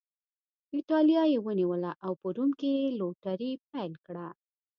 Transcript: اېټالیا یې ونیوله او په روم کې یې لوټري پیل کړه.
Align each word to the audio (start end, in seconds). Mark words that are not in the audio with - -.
اېټالیا 0.75 1.23
یې 1.31 1.39
ونیوله 1.45 1.91
او 2.05 2.11
په 2.21 2.27
روم 2.35 2.51
کې 2.59 2.69
یې 2.79 2.87
لوټري 2.99 3.51
پیل 3.69 3.93
کړه. 4.05 4.27